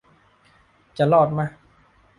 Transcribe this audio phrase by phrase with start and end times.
[0.97, 1.47] จะรอดมะ